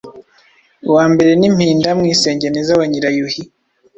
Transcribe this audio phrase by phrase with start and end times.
[0.89, 3.43] Uwambere ni Mpinda mwisengeneza wa Nyirayuhi